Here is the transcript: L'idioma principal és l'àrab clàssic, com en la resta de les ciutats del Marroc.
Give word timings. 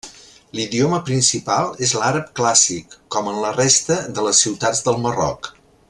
L'idioma 0.59 0.99
principal 1.09 1.69
és 1.87 1.93
l'àrab 1.99 2.31
clàssic, 2.41 2.97
com 3.17 3.31
en 3.35 3.39
la 3.45 3.53
resta 3.61 3.99
de 4.17 4.25
les 4.31 4.41
ciutats 4.47 4.83
del 4.89 4.99
Marroc. 5.07 5.53